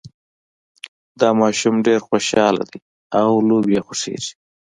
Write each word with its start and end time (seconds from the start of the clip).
دا 1.19 1.29
ماشوم 1.41 1.75
ډېر 1.87 1.99
خوشحاله 2.07 2.63
ده 2.71 2.77
او 3.21 3.29
لوبې 3.47 3.73
یې 3.75 3.81
خوښیږي 3.85 4.33